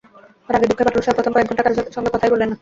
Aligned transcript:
রাগে 0.49 0.67
দুঃখে 0.69 0.85
বাটুল 0.85 1.03
শাহ 1.03 1.13
প্রথম 1.17 1.31
কয়েক 1.33 1.47
ঘণ্টা 1.49 1.63
কারও 1.65 1.75
সঙ্গে 1.95 2.11
কথাই 2.13 2.31
বলল 2.33 2.43
না। 2.43 2.55